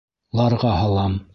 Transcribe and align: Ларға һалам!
Ларға 0.39 0.71
һалам! 0.79 1.19